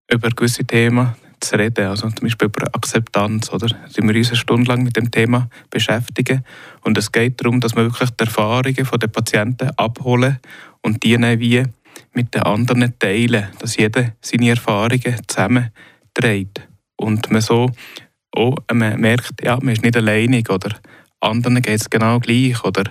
über 0.08 0.28
gewisse 0.28 0.64
Themen 0.64 1.16
zu 1.40 1.56
reden. 1.56 1.88
Also 1.88 2.08
zum 2.08 2.28
Beispiel 2.28 2.46
über 2.46 2.72
Akzeptanz. 2.72 3.52
Oder? 3.52 3.74
Sind 3.88 4.08
wir 4.08 4.14
uns 4.14 4.28
eine 4.28 4.36
Stunde 4.36 4.70
lang 4.70 4.84
mit 4.84 4.96
dem 4.96 5.10
Thema 5.10 5.50
beschäftigen. 5.70 6.44
Und 6.82 6.96
es 6.98 7.10
geht 7.10 7.40
darum, 7.40 7.58
dass 7.58 7.74
wir 7.74 7.82
wirklich 7.82 8.10
die 8.10 8.24
Erfahrungen 8.24 8.74
der 8.76 9.08
Patienten 9.08 9.70
abholen 9.76 10.38
und 10.82 11.02
die 11.02 11.18
dann 11.18 11.40
wie 11.40 11.64
mit 12.12 12.34
den 12.34 12.42
anderen 12.42 12.98
teilen. 12.98 13.48
Dass 13.58 13.76
jeder 13.76 14.12
seine 14.20 14.50
Erfahrungen 14.50 15.16
zusammenträgt. 15.26 16.68
Und 16.96 17.30
man 17.30 17.40
so 17.40 17.70
auch 18.32 18.56
man 18.72 19.00
merkt, 19.00 19.42
ja, 19.42 19.58
man 19.60 19.74
ist 19.74 19.82
nicht 19.82 19.96
alleinig 19.96 20.50
oder 20.50 20.70
anderen 21.20 21.62
geht 21.62 21.80
es 21.80 21.90
genau 21.90 22.20
gleich 22.20 22.62
oder, 22.64 22.84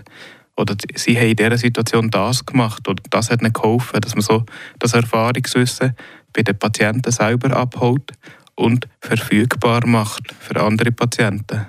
oder 0.56 0.76
sie 0.96 1.18
haben 1.18 1.30
in 1.30 1.36
dieser 1.36 1.58
Situation 1.58 2.10
das 2.10 2.46
gemacht 2.46 2.88
oder 2.88 3.02
das 3.10 3.30
hat 3.30 3.42
ihnen 3.42 3.54
geholfen, 3.54 4.02
dass 4.02 4.16
man 4.16 4.22
so 4.22 4.44
das 4.80 4.94
Erfahrungswissen 4.94 5.96
bei 6.34 6.44
den 6.44 6.58
Patienten 6.58 7.12
selber 7.12 7.56
abholt 7.56 8.12
und 8.56 8.88
verfügbar 9.00 9.86
macht 9.86 10.34
für 10.40 10.62
andere 10.62 10.92
Patienten. 10.92 11.68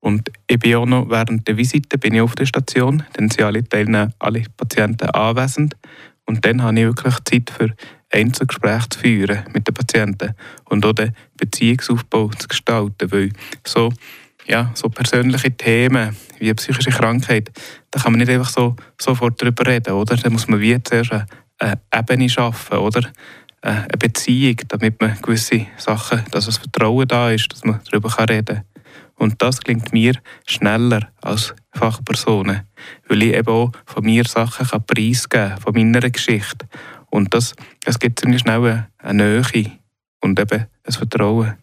Und 0.00 0.30
ich 0.46 0.58
bin 0.58 0.74
auch 0.76 0.86
noch 0.86 1.08
während 1.08 1.48
der 1.48 1.56
Visite 1.56 1.98
bin 1.98 2.14
ich 2.14 2.20
auf 2.20 2.34
der 2.34 2.46
Station, 2.46 3.02
dann 3.14 3.28
sind 3.28 3.42
alle 3.42 3.64
Teilnehmer, 3.64 4.10
alle 4.18 4.44
Patienten 4.56 5.10
anwesend 5.10 5.74
und 6.26 6.44
dann 6.44 6.62
habe 6.62 6.78
ich 6.78 6.84
wirklich 6.84 7.14
Zeit 7.24 7.50
für 7.50 7.74
Einzelgespräche 8.12 8.88
zu 8.88 8.98
führen 9.00 9.44
mit 9.52 9.66
den 9.66 9.74
Patienten 9.74 10.34
und 10.64 10.84
auch 10.84 10.92
den 10.92 11.14
Beziehungsaufbau 11.36 12.28
zu 12.28 12.48
gestalten, 12.48 13.10
weil 13.10 13.30
so, 13.64 13.92
ja, 14.46 14.70
so 14.74 14.88
persönliche 14.88 15.50
Themen 15.56 16.16
wie 16.38 16.46
eine 16.46 16.54
psychische 16.54 16.90
Krankheit, 16.90 17.50
da 17.90 18.00
kann 18.00 18.12
man 18.12 18.20
nicht 18.20 18.30
einfach 18.30 18.50
so 18.50 18.76
sofort 19.00 19.40
darüber 19.40 19.66
reden, 19.66 19.94
oder? 19.94 20.16
Da 20.16 20.30
muss 20.30 20.48
man 20.48 20.60
wie 20.60 20.80
zuerst 20.82 21.12
eine, 21.12 21.26
eine 21.58 21.80
Ebene 21.94 22.28
schaffen, 22.28 22.78
oder? 22.78 23.00
Äh, 23.62 23.70
eine 23.70 23.98
Beziehung, 23.98 24.56
damit 24.68 25.00
man 25.00 25.16
gewisse 25.20 25.66
Sachen, 25.76 26.24
dass 26.30 26.46
das 26.46 26.58
Vertrauen 26.58 27.08
da 27.08 27.30
ist, 27.30 27.52
dass 27.52 27.64
man 27.64 27.80
darüber 27.90 28.12
reden 28.28 28.46
kann. 28.46 28.64
Und 29.16 29.40
das 29.42 29.60
klingt 29.60 29.92
mir 29.92 30.14
schneller 30.46 31.10
als 31.22 31.54
Fachpersonen, 31.72 32.62
weil 33.08 33.22
ich 33.22 33.34
eben 33.34 33.48
auch 33.48 33.72
von 33.86 34.04
mir 34.04 34.24
Sachen 34.24 34.66
kann 34.66 34.84
preisgeben 34.84 35.50
kann, 35.50 35.60
von 35.60 35.74
meiner 35.74 36.10
Geschichte. 36.10 36.66
Und 37.10 37.32
das, 37.32 37.54
das 37.84 37.98
gibt 37.98 38.20
ziemlich 38.20 38.42
schnell 38.42 38.86
eine, 38.98 39.42
Nähe 39.42 39.72
und 40.20 40.38
eben 40.38 40.66
ein 40.84 40.92
Vertrauen. 40.92 41.54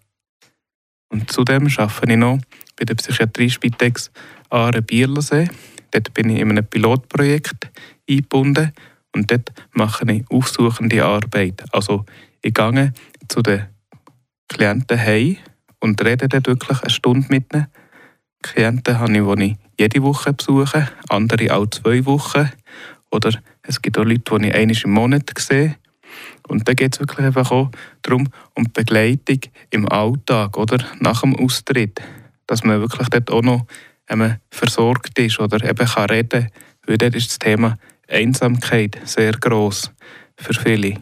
Und 1.10 1.32
zudem 1.32 1.68
arbeite 1.78 2.12
ich 2.12 2.18
noch 2.18 2.40
bei 2.76 2.86
der 2.86 2.96
Psychiatrie 2.96 3.50
Spitex 3.50 4.12
Aare 4.50 4.82
Bierlersee. 4.82 5.48
Dort 5.92 6.14
bin 6.14 6.30
ich 6.30 6.40
in 6.40 6.50
einem 6.50 6.66
Pilotprojekt 6.66 7.70
eingebunden 8.10 8.72
und 9.14 9.30
dort 9.30 9.52
mache 9.74 10.12
ich 10.12 10.26
aufsuchende 10.32 11.06
Arbeit. 11.06 11.64
Also 11.72 12.06
ich 12.42 12.54
gehe 12.54 12.94
zu 13.28 13.42
den 13.44 13.68
Klienten 14.48 15.00
heim 15.00 15.38
und 15.84 16.02
rede 16.02 16.30
dort 16.30 16.48
wirklich 16.48 16.82
eine 16.82 16.90
Stunde 16.90 17.28
mit 17.30 17.54
ihnen. 17.54 17.68
Klienten 18.42 19.00
habe 19.00 19.18
ich, 19.18 19.36
die 19.36 19.44
ich 19.44 19.58
jede 19.78 20.02
Woche 20.02 20.32
besuche, 20.32 20.88
andere 21.10 21.54
auch 21.54 21.68
zwei 21.68 22.06
Wochen. 22.06 22.50
Oder 23.12 23.32
es 23.64 23.82
gibt 23.82 23.98
auch 23.98 24.06
Leute, 24.06 24.40
die 24.40 24.48
ich 24.48 24.56
einmal 24.56 24.78
im 24.82 24.92
Monat 24.92 25.30
sehe. 25.38 25.76
Und 26.48 26.70
da 26.70 26.74
geht 26.74 26.94
es 26.94 27.02
wirklich 27.02 27.26
einfach 27.26 27.52
auch 27.52 27.70
darum, 28.02 28.30
um 28.56 28.64
die 28.64 28.72
Begleitung 28.72 29.40
im 29.72 29.90
Alltag 29.90 30.58
oder 30.58 30.78
nach 31.02 31.22
dem 31.22 31.36
Austritt. 31.36 32.02
Dass 32.48 32.64
man 32.64 32.80
wirklich 32.80 33.10
dort 33.10 33.30
auch 33.30 33.42
noch 33.42 33.66
ähm, 34.08 34.36
versorgt 34.52 35.20
ist 35.20 35.40
oder 35.42 35.70
eben 35.70 35.86
kann 35.86 36.10
reden 36.10 36.44
kann. 36.44 36.52
Weil 36.88 36.98
dort 36.98 37.16
ist 37.16 37.30
das 37.30 37.40
Thema 37.40 37.78
Einsamkeit 38.08 39.02
sehr 39.04 39.34
gross 39.34 39.92
für 40.38 40.54
viele. 40.54 40.96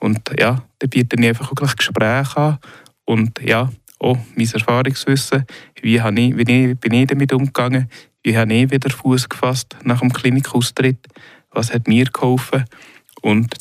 Und 0.00 0.30
ja, 0.38 0.64
da 0.78 0.86
biete 0.86 1.16
ich 1.18 1.28
einfach 1.28 1.50
wirklich 1.50 1.76
Gespräche 1.76 2.36
an 2.38 2.58
und 3.04 3.38
ja, 3.42 3.70
auch 3.98 4.18
mein 4.36 4.50
Erfahrungswissen, 4.52 5.44
wie, 5.82 6.00
habe 6.00 6.20
ich, 6.20 6.36
wie 6.36 6.70
ich, 6.70 6.78
bin 6.78 6.92
ich 6.92 7.06
damit 7.06 7.32
umgegangen, 7.32 7.88
wie 8.22 8.36
habe 8.36 8.52
ich 8.52 8.70
wieder 8.70 8.90
Fuß 8.90 9.28
gefasst 9.28 9.76
nach 9.84 10.00
dem 10.00 10.12
Klinikaustritt 10.12 11.08
was 11.54 11.72
hat 11.72 11.88
mir 11.88 12.06
geholfen. 12.06 12.64
Und 13.22 13.54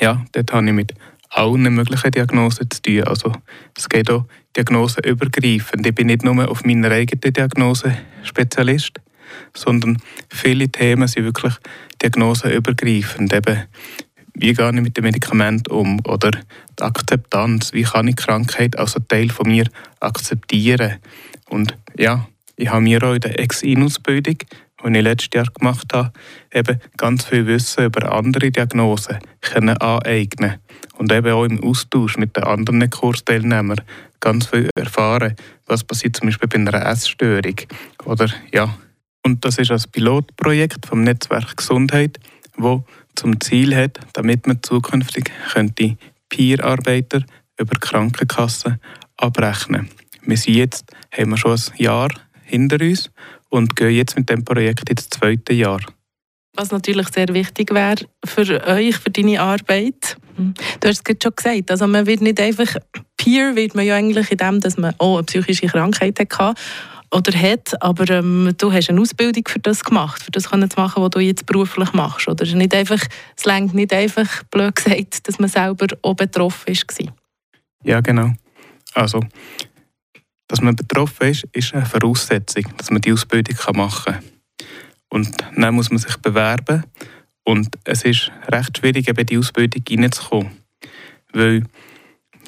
ja, 0.00 0.24
dort 0.32 0.52
habe 0.52 0.66
ich 0.66 0.72
mit 0.72 0.94
allen 1.30 1.74
möglichen 1.74 2.10
Diagnosen 2.10 2.70
zu 2.70 2.82
tun. 2.82 3.04
Also 3.04 3.32
es 3.76 3.88
geht 3.88 4.10
auch 4.10 4.26
diagnosenübergreifend. 4.56 5.86
Ich 5.86 5.94
bin 5.94 6.08
nicht 6.08 6.24
nur 6.24 6.48
auf 6.48 6.64
meiner 6.64 6.90
eigenen 6.90 7.32
Diagnose 7.32 7.96
Spezialist, 8.22 9.00
sondern 9.54 9.96
viele 10.28 10.68
Themen 10.68 11.08
sind 11.08 11.24
wirklich 11.24 11.54
diagnosenübergreifend. 12.02 13.32
Eben, 13.32 13.62
wie 14.34 14.52
gehe 14.52 14.70
ich 14.70 14.80
mit 14.80 14.96
dem 14.96 15.04
Medikament 15.04 15.68
um? 15.68 16.00
Oder 16.06 16.30
die 16.78 16.82
Akzeptanz, 16.82 17.72
wie 17.72 17.82
kann 17.82 18.08
ich 18.08 18.16
die 18.16 18.22
Krankheit 18.22 18.78
als 18.78 18.96
ein 18.96 19.06
Teil 19.08 19.30
von 19.30 19.48
mir 19.48 19.66
akzeptieren? 20.00 20.98
Und 21.48 21.76
ja, 21.98 22.26
ich 22.56 22.68
habe 22.70 22.82
mir 22.82 23.02
auch 23.02 23.14
in 23.14 23.20
der 23.20 23.38
Ex-In-Ausbildung 23.38 24.38
die 24.84 24.98
ich 24.98 25.02
letztes 25.02 25.30
Jahr 25.34 25.46
gemacht 25.46 25.92
habe, 25.92 26.12
eben 26.52 26.80
ganz 26.96 27.24
viel 27.24 27.46
Wissen 27.46 27.84
über 27.84 28.12
andere 28.12 28.50
Diagnosen 28.50 29.18
können 29.40 29.76
aneignen 29.78 30.58
und 30.96 31.12
eben 31.12 31.32
auch 31.32 31.44
im 31.44 31.62
Austausch 31.62 32.16
mit 32.16 32.36
den 32.36 32.44
anderen 32.44 32.88
Kursteilnehmern 32.90 33.80
ganz 34.20 34.46
viel 34.46 34.70
erfahren, 34.74 35.36
was 35.66 35.84
passiert 35.84 36.16
zum 36.16 36.28
Beispiel 36.28 36.48
bei 36.48 36.58
einer 36.58 36.86
Essstörung 36.86 37.56
oder 38.04 38.28
ja. 38.52 38.76
Und 39.24 39.44
das 39.44 39.58
ist 39.58 39.70
ein 39.70 39.82
Pilotprojekt 39.92 40.86
vom 40.86 41.04
Netzwerk 41.04 41.56
Gesundheit, 41.56 42.18
wo 42.56 42.84
zum 43.14 43.40
Ziel 43.40 43.74
hat, 43.74 43.98
damit 44.12 44.46
man 44.46 44.62
zukünftig 44.62 45.30
könnte 45.52 45.96
Peer-Arbeiter 46.28 47.22
über 47.58 47.78
Krankenkassen 47.78 48.80
abrechnen. 49.16 49.88
Wir 50.24 50.36
sind 50.36 50.54
jetzt, 50.54 50.84
haben 51.10 51.30
wir 51.30 51.36
schon 51.36 51.52
ein 51.52 51.82
Jahr 51.82 52.08
hinter 52.44 52.80
uns 52.80 53.10
und 53.50 53.76
gehen 53.76 53.90
jetzt 53.90 54.16
mit 54.16 54.30
dem 54.30 54.44
Projekt 54.44 54.88
ins 54.88 55.08
zweite 55.08 55.52
Jahr. 55.52 55.80
Was 56.54 56.70
natürlich 56.70 57.08
sehr 57.08 57.28
wichtig 57.28 57.72
wäre 57.72 58.06
für 58.24 58.66
euch, 58.66 58.96
für 58.96 59.10
deine 59.10 59.40
Arbeit. 59.40 60.16
Du 60.36 60.88
hast 60.88 61.08
es 61.08 61.16
schon 61.22 61.32
gesagt, 61.34 61.70
also 61.70 61.86
man 61.86 62.06
wird 62.06 62.20
nicht 62.20 62.40
einfach 62.40 62.76
Peer, 63.16 63.56
wird 63.56 63.74
man 63.74 63.86
ja 63.86 63.96
eigentlich 63.96 64.30
in 64.30 64.38
dem, 64.38 64.60
dass 64.60 64.76
man 64.76 64.94
auch 64.98 65.16
eine 65.16 65.24
psychische 65.24 65.66
Krankheit 65.66 66.18
hatte 66.18 66.54
oder 67.12 67.38
hat, 67.38 67.80
aber 67.82 68.08
ähm, 68.08 68.54
du 68.56 68.72
hast 68.72 68.88
eine 68.88 69.00
Ausbildung 69.00 69.44
für 69.46 69.58
das 69.58 69.84
gemacht, 69.84 70.22
für 70.22 70.30
das 70.30 70.44
zu 70.44 70.58
machen, 70.76 71.02
was 71.02 71.10
du 71.10 71.20
jetzt 71.20 71.44
beruflich 71.44 71.92
machst. 71.92 72.26
Oder? 72.26 72.46
Nicht 72.54 72.74
einfach, 72.74 73.00
es 73.36 73.44
längt 73.44 73.74
nicht 73.74 73.92
einfach, 73.92 74.42
blöd 74.44 74.74
gesagt, 74.74 75.28
dass 75.28 75.38
man 75.38 75.48
selber 75.48 75.86
auch 76.00 76.14
betroffen 76.14 76.74
war. 76.74 77.14
Ja, 77.84 78.00
genau. 78.00 78.32
Also, 78.94 79.20
dass 80.48 80.62
man 80.62 80.74
betroffen 80.74 81.28
ist, 81.28 81.44
ist 81.52 81.74
eine 81.74 81.84
Voraussetzung, 81.84 82.64
dass 82.78 82.90
man 82.90 83.02
die 83.02 83.12
Ausbildung 83.12 83.56
machen 83.76 84.14
kann. 84.14 84.24
Und 85.10 85.36
dann 85.54 85.74
muss 85.74 85.90
man 85.90 85.98
sich 85.98 86.16
bewerben. 86.16 86.84
Und 87.44 87.76
es 87.84 88.04
ist 88.04 88.30
recht 88.48 88.78
schwierig, 88.78 89.08
in 89.08 89.26
die 89.26 89.36
Ausbildung 89.36 89.82
reinzukommen. 89.88 90.52
Weil 91.32 91.64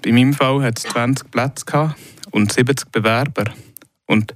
bei 0.03 0.13
meinem 0.13 0.33
Fall 0.33 0.63
hat 0.63 0.79
es 0.79 0.85
20 0.85 1.31
Plätze 1.31 1.95
und 2.31 2.53
70 2.53 2.91
Bewerber. 2.91 3.45
Und 4.07 4.35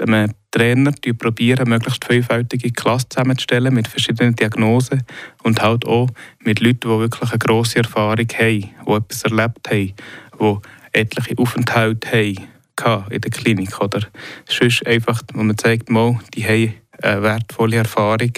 dem 0.00 0.32
Trainer 0.50 0.92
probieren, 1.18 1.68
möglichst 1.68 2.04
vielfältige 2.04 2.70
Klassen 2.70 3.10
zusammenzustellen 3.10 3.72
mit 3.72 3.88
verschiedenen 3.88 4.36
Diagnosen 4.36 5.02
und 5.42 5.62
halt 5.62 5.86
auch 5.86 6.08
mit 6.40 6.60
Leuten, 6.60 6.80
die 6.80 6.98
wirklich 6.98 7.30
eine 7.30 7.38
grosse 7.38 7.78
Erfahrung 7.78 8.26
haben, 8.38 8.60
die 8.60 8.92
etwas 8.92 9.22
erlebt 9.22 9.70
haben, 9.70 9.94
die 10.40 10.58
etliche 10.92 11.38
Aufenthalte 11.38 12.08
haben 12.10 13.10
in 13.10 13.20
der 13.20 13.30
Klinik. 13.30 13.80
Oder 13.80 14.06
sonst 14.48 14.86
einfach, 14.86 15.22
wo 15.32 15.42
man 15.42 15.56
zeigt, 15.56 15.90
mal, 15.90 16.18
die 16.34 16.44
haben 16.44 16.74
eine 17.02 17.22
wertvolle 17.22 17.76
Erfahrung, 17.76 18.32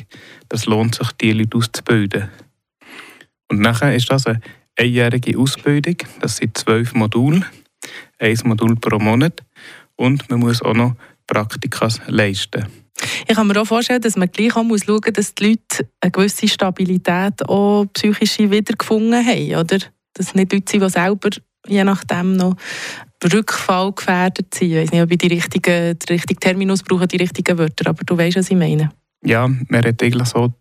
das 0.49 0.67
lohnt 0.67 0.95
sich, 0.95 1.11
diese 1.13 1.39
Leute 1.39 1.57
auszubilden. 1.57 2.29
Und 3.49 3.61
nachher 3.61 3.95
ist 3.95 4.11
das 4.11 4.27
eine 4.27 4.41
einjährige 4.77 5.39
Ausbildung, 5.39 5.97
das 6.21 6.37
sind 6.37 6.57
zwölf 6.57 6.95
Module, 6.95 7.45
ein 8.19 8.39
Modul 8.45 8.77
pro 8.77 8.99
Monat 8.99 9.43
und 9.99 10.31
man 10.31 10.41
muss 10.41 10.63
auch 10.63 10.75
noch 10.75 10.95
Praktika 11.27 11.89
leisten. 12.07 12.67
Ich 13.29 13.37
kann 13.37 13.47
mir 13.47 13.61
auch 13.61 13.67
vorstellen, 13.67 14.01
dass 14.01 14.17
man 14.17 14.31
gleich 14.31 14.57
auch 14.57 14.65
muss 14.65 14.85
schauen 14.85 15.01
muss, 15.05 15.13
dass 15.13 15.35
die 15.35 15.51
Leute 15.51 15.89
eine 16.01 16.11
gewisse 16.11 16.49
Stabilität 16.49 17.47
auch 17.49 17.85
psychische 17.93 18.51
wiedergefunden 18.51 19.25
haben, 19.25 19.55
oder? 19.55 19.79
Dass 20.15 20.35
nicht 20.35 20.53
Leute 20.53 20.71
sind, 20.71 20.83
die 20.83 20.91
selber 20.91 21.31
je 21.67 21.85
nachdem 21.85 22.37
noch 22.37 22.57
Rückfall 23.33 23.93
gefährdet 23.93 24.55
sind. 24.55 24.73
Ich 24.73 24.77
weiß 24.77 24.93
nicht, 24.93 25.03
ob 25.03 25.11
ich 25.11 25.19
die 25.19 25.27
richtigen, 25.27 25.99
den 25.99 26.09
richtigen 26.09 26.41
Terminus 26.41 26.83
brauche, 26.83 27.07
die 27.07 27.17
richtigen 27.17 27.59
Wörter, 27.59 27.91
aber 27.91 28.05
du 28.05 28.17
weißt, 28.17 28.37
was 28.37 28.51
ich 28.51 28.57
meine. 28.57 28.91
Ja, 29.25 29.49
man 29.49 29.81
redet 29.83 30.03
eigentlich 30.03 30.29
so 30.29 30.55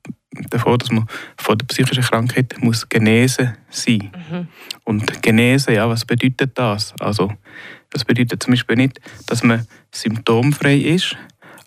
davon, 0.50 0.78
dass 0.78 0.92
man 0.92 1.06
von 1.38 1.58
der 1.58 1.66
psychischen 1.68 2.04
Krankheit 2.04 2.56
muss 2.60 2.88
genesen 2.90 3.56
sein 3.70 4.12
mhm. 4.30 4.48
Und 4.84 5.22
genesen, 5.22 5.76
ja, 5.76 5.88
was 5.88 6.06
bedeutet 6.06 6.52
das? 6.56 6.94
Also, 7.00 7.32
das 7.98 8.06
bedeutet 8.06 8.44
zum 8.44 8.52
Beispiel 8.52 8.76
nicht, 8.76 9.02
dass 9.26 9.42
man 9.42 9.66
symptomfrei 9.92 10.76
ist, 10.76 11.18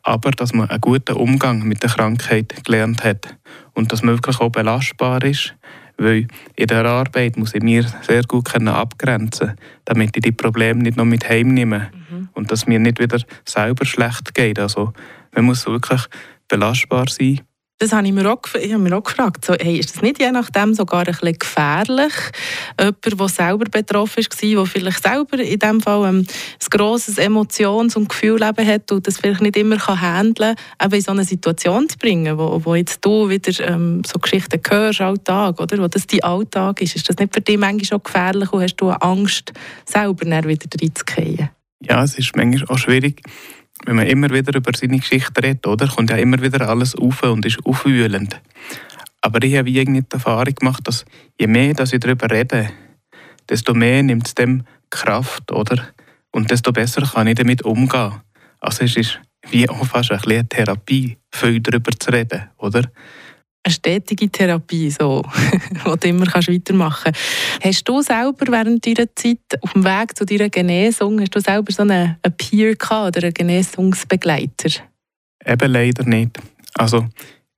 aber 0.04 0.30
dass 0.30 0.54
man 0.54 0.70
einen 0.70 0.80
guten 0.80 1.16
Umgang 1.16 1.64
mit 1.66 1.82
der 1.82 1.90
Krankheit 1.90 2.64
gelernt 2.64 3.02
hat 3.02 3.36
und 3.74 3.90
dass 3.90 4.04
man 4.04 4.14
wirklich 4.14 4.38
auch 4.38 4.50
belastbar 4.50 5.24
ist, 5.24 5.56
weil 5.96 6.28
in 6.54 6.66
der 6.68 6.84
Arbeit 6.84 7.36
muss 7.36 7.52
ich 7.52 7.64
mir 7.64 7.84
sehr 8.02 8.22
gut 8.22 8.54
abgrenzen 8.54 9.56
damit 9.84 10.16
ich 10.16 10.22
die 10.22 10.30
Probleme 10.30 10.84
nicht 10.84 10.96
noch 10.96 11.04
mit 11.04 11.28
heimnehme 11.28 11.90
mhm. 12.10 12.28
und 12.34 12.52
dass 12.52 12.68
mir 12.68 12.78
nicht 12.78 13.00
wieder 13.00 13.18
selber 13.44 13.84
schlecht 13.84 14.32
geht. 14.32 14.60
Also 14.60 14.92
man 15.34 15.46
muss 15.46 15.66
wirklich 15.66 16.02
belastbar 16.46 17.08
sein 17.08 17.40
das 17.80 17.92
habe 17.92 18.06
ich 18.06 18.12
mir 18.12 18.30
auch, 18.30 18.42
ich 18.60 18.72
habe 18.74 18.82
mir 18.82 18.94
auch 18.94 19.02
gefragt. 19.02 19.46
So, 19.46 19.54
hey, 19.58 19.78
ist 19.78 19.94
das 19.94 20.02
nicht 20.02 20.20
je 20.20 20.30
nachdem 20.30 20.74
sogar 20.74 21.00
ein 21.00 21.06
bisschen 21.06 21.38
gefährlich? 21.38 22.12
Jemand, 22.78 23.20
der 23.20 23.28
selber 23.28 23.64
betroffen 23.70 24.22
war, 24.22 24.64
der 24.64 24.66
vielleicht 24.66 25.02
selber 25.02 25.38
in 25.38 25.58
diesem 25.58 25.80
Fall 25.80 26.06
ähm, 26.06 26.26
ein 26.26 26.78
grosses 26.78 27.16
Emotions- 27.16 27.96
und 27.96 28.10
Gefühlleben 28.10 28.66
hat 28.66 28.92
und 28.92 29.06
das 29.06 29.16
vielleicht 29.16 29.40
nicht 29.40 29.56
immer 29.56 29.78
kann 29.78 30.00
handeln 30.00 30.56
kann, 30.78 30.92
in 30.92 31.00
so 31.00 31.12
eine 31.12 31.24
Situation 31.24 31.88
zu 31.88 31.96
bringen, 31.96 32.36
wo, 32.36 32.60
wo 32.62 32.74
jetzt 32.74 33.02
du 33.02 33.30
wieder 33.30 33.66
ähm, 33.66 34.02
so 34.06 34.18
Geschichten 34.18 34.60
hörst, 34.68 35.00
Alltag, 35.00 35.58
oder? 35.58 35.78
Wo 35.78 35.88
das 35.88 36.06
dein 36.06 36.22
Alltag 36.22 36.82
ist. 36.82 36.96
Ist 36.96 37.08
das 37.08 37.16
nicht 37.16 37.32
für 37.32 37.40
dich 37.40 37.56
manchmal 37.56 37.98
auch 37.98 38.04
gefährlich 38.04 38.52
und 38.52 38.62
hast 38.62 38.76
du 38.76 38.90
Angst, 38.90 39.54
selber 39.86 40.26
wieder 40.26 40.68
reinzugehen? 40.82 41.48
Ja, 41.82 42.04
es 42.04 42.18
ist 42.18 42.36
manchmal 42.36 42.68
auch 42.68 42.78
schwierig 42.78 43.22
wenn 43.86 43.96
man 43.96 44.06
immer 44.06 44.30
wieder 44.30 44.54
über 44.54 44.72
seine 44.76 44.98
Geschichte 44.98 45.42
redet, 45.42 45.66
oder, 45.66 45.88
kommt 45.88 46.10
ja 46.10 46.16
immer 46.16 46.40
wieder 46.40 46.68
alles 46.68 46.94
auf 46.94 47.22
und 47.22 47.46
ist 47.46 47.58
aufwühlend. 47.64 48.40
Aber 49.20 49.42
ich 49.42 49.56
habe 49.56 49.70
irgendwie 49.70 50.02
die 50.02 50.12
Erfahrung 50.12 50.54
gemacht, 50.54 50.86
dass 50.86 51.04
je 51.38 51.46
mehr 51.46 51.74
dass 51.74 51.92
ich 51.92 52.00
darüber 52.00 52.30
rede, 52.30 52.70
desto 53.48 53.74
mehr 53.74 54.02
nimmt 54.02 54.26
es 54.26 54.34
dem 54.34 54.64
Kraft, 54.88 55.52
oder? 55.52 55.88
Und 56.30 56.50
desto 56.50 56.72
besser 56.72 57.02
kann 57.02 57.26
ich 57.26 57.34
damit 57.34 57.62
umgehen. 57.62 58.20
Also 58.60 58.84
es 58.84 58.96
ist 58.96 59.20
wie 59.50 59.68
auch 59.68 59.84
fast 59.86 60.12
ein 60.12 60.20
eine 60.20 60.48
Therapie, 60.48 61.16
viel 61.30 61.60
darüber 61.60 61.90
zu 61.98 62.10
reden, 62.10 62.48
oder? 62.58 62.90
Eine 63.62 63.72
stetige 63.72 64.30
Therapie, 64.30 64.90
so, 64.90 65.22
wo 65.84 65.96
du 65.96 66.08
immer 66.08 66.26
kannst 66.26 66.48
weitermachen 66.48 67.12
kannst. 67.12 67.64
Hast 67.64 67.88
du 67.88 68.00
selber 68.00 68.46
während 68.50 68.86
deiner 68.86 69.14
Zeit 69.14 69.38
auf 69.60 69.72
dem 69.72 69.84
Weg 69.84 70.16
zu 70.16 70.24
deiner 70.24 70.48
Genesung, 70.48 71.20
hast 71.20 71.34
du 71.34 71.40
selber 71.40 71.72
so 71.72 71.82
einen, 71.82 72.16
einen 72.22 72.36
Peer 72.36 72.74
gehabt 72.74 73.16
oder 73.16 73.26
einen 73.26 73.34
Genesungsbegleiter? 73.34 74.82
Eben 75.44 75.72
leider 75.72 76.04
nicht. 76.04 76.38
Also 76.74 77.06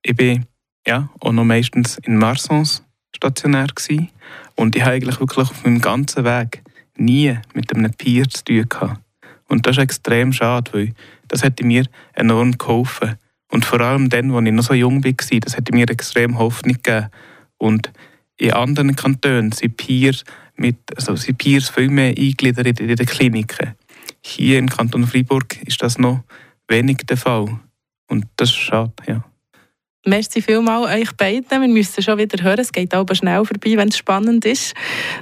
ich 0.01 0.15
bin 0.15 0.45
ja 0.85 1.09
auch 1.19 1.31
noch 1.31 1.45
meistens 1.45 1.97
in 2.03 2.17
Marsons 2.17 2.83
stationär 3.15 3.67
gewesen 3.67 4.09
und 4.55 4.75
ich 4.75 4.81
habe 4.81 4.95
eigentlich 4.95 5.19
wirklich 5.19 5.49
auf 5.49 5.63
meinem 5.63 5.79
ganzen 5.79 6.25
Weg 6.25 6.63
nie 6.97 7.37
mit 7.53 7.73
einem 7.73 7.93
Peer 7.93 8.27
zu 8.29 8.43
tun 8.43 8.67
gehabt. 8.67 9.01
Und 9.47 9.65
das 9.65 9.77
ist 9.77 9.83
extrem 9.83 10.33
schade, 10.33 10.73
weil 10.73 10.93
das 11.27 11.43
hätte 11.43 11.65
mir 11.65 11.85
enorm 12.13 12.57
geholfen 12.57 13.15
und 13.53 13.65
vor 13.65 13.81
allem 13.81 14.09
dann, 14.09 14.31
als 14.31 14.47
ich 14.47 14.51
noch 14.51 14.63
so 14.63 14.73
jung 14.73 15.03
war, 15.03 15.39
das 15.39 15.55
hat 15.55 15.71
mir 15.71 15.87
extrem 15.87 16.39
Hoffnung 16.39 16.77
gegeben. 16.81 17.09
Und 17.59 17.91
in 18.37 18.51
anderen 18.51 18.95
Kantonen 18.95 19.51
sind 19.51 19.77
Peers, 19.77 20.23
mit, 20.55 20.77
also 20.95 21.15
sind 21.15 21.37
Peers 21.37 21.69
viel 21.69 21.89
mehr 21.89 22.09
eingegliedert 22.17 22.79
in 22.79 22.95
den 22.95 23.05
Kliniken. 23.05 23.75
Hier 24.21 24.57
im 24.57 24.67
Kanton 24.67 25.05
Freiburg 25.05 25.61
ist 25.67 25.83
das 25.83 25.99
noch 25.99 26.23
wenig 26.67 26.97
der 27.07 27.17
Fall. 27.17 27.59
Und 28.07 28.25
das 28.37 28.49
ist 28.49 28.55
schade, 28.55 28.93
ja. 29.05 29.23
Merci 30.05 30.41
vielmals 30.41 30.93
euch 30.93 31.15
beiden. 31.15 31.45
Wir 31.49 31.59
müssen 31.59 32.03
schon 32.03 32.17
wieder 32.17 32.43
hören. 32.43 32.59
Es 32.59 32.73
geht 32.73 32.93
aber 32.93 33.15
schnell 33.15 33.45
vorbei, 33.45 33.77
wenn 33.77 33.87
es 33.87 33.95
spannend 33.95 34.43
ist. 34.43 34.73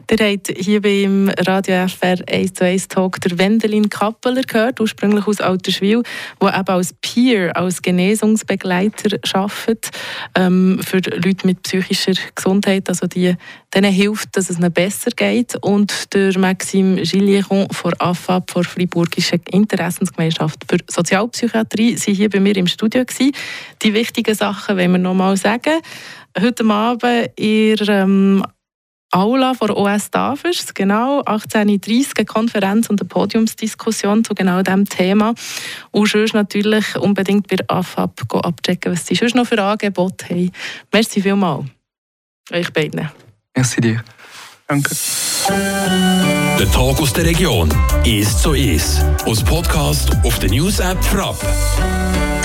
Ihr 0.10 0.18
habt 0.18 0.48
hier 0.58 0.82
beim 0.82 1.30
Radio 1.46 1.88
FR 1.88 2.18
1 2.28 2.54
zu 2.54 2.66
1 2.66 2.88
Talk 2.88 3.22
der 3.22 3.38
Wendelin 3.38 3.90
Kappeler 3.90 4.42
gehört, 4.42 4.80
ursprünglich 4.80 5.28
aus 5.28 5.40
Alterswil, 5.40 6.02
der 6.42 6.58
eben 6.58 6.68
als 6.68 6.96
Peer, 7.00 7.56
als 7.56 7.84
Genesungsbegleiter 7.84 9.20
arbeitet 9.34 9.92
ähm, 10.34 10.82
für 10.84 10.98
Leute 10.98 11.46
mit 11.46 11.62
psychischer 11.62 12.20
Gesundheit, 12.34 12.90
also 12.90 13.06
die 13.06 13.36
denen 13.74 13.92
hilft, 13.92 14.36
dass 14.36 14.50
es 14.50 14.58
ihnen 14.58 14.72
besser 14.72 15.12
geht. 15.12 15.56
Und 15.62 16.14
der 16.14 16.38
Maxime 16.38 17.02
Gillieron 17.02 17.68
von 17.72 17.94
AFAB, 18.00 18.52
von 18.52 18.64
Freiburgische 18.64 19.40
Interessensgemeinschaft 19.50 20.66
für 20.70 20.78
Sozialpsychiatrie, 20.88 21.96
sind 21.98 22.16
hier 22.16 22.30
bei 22.30 22.40
mir 22.40 22.56
im 22.58 22.68
Studio 22.68 23.06
gewesen. 23.06 23.32
Die 23.82 23.94
wichtigen 23.94 24.36
Sachen 24.36 24.71
Sachen 24.72 24.78
wollen 24.78 24.92
wir 24.92 25.00
noch 25.00 25.14
mal 25.14 25.38
sagen. 25.38 25.82
Heute 26.40 26.66
Abend 26.66 27.32
in 27.36 27.76
ähm, 27.88 28.46
Aula 29.12 29.54
von 29.54 29.72
OS 29.72 30.10
Davos, 30.12 30.74
genau, 30.74 31.22
18.30 31.24 32.20
Uhr, 32.20 32.26
Konferenz 32.26 32.90
und 32.90 33.02
eine 33.02 33.10
Podiumsdiskussion 33.10 34.24
zu 34.24 34.34
genau 34.34 34.62
diesem 34.62 34.86
Thema. 34.86 35.34
Und 35.92 36.08
sonst 36.08 36.34
natürlich 36.34 36.96
unbedingt 36.96 37.48
bei 37.48 37.58
AFAB 37.68 38.22
abchecken, 38.46 38.94
was 38.94 39.06
sie 39.06 39.16
sonst 39.16 39.36
noch 39.36 39.46
für 39.46 39.62
Angebote 39.62 40.30
haben. 40.30 40.52
Merci 40.94 41.22
vielmals. 41.22 41.66
Euch 42.52 42.72
beiden. 42.72 43.10
Merci 43.54 43.82
dir. 43.82 44.04
Danke. 44.68 44.96
Der 45.50 46.72
Tag 46.72 47.02
aus 47.02 47.12
der 47.12 47.26
Region 47.26 47.70
ist 48.06 48.40
so 48.40 48.54
ist. 48.54 49.04
Aus 49.26 49.44
Podcast 49.44 50.12
auf 50.24 50.40
der 50.40 50.50
News 50.50 50.80
App 50.80 51.04
Frapp. 51.04 51.36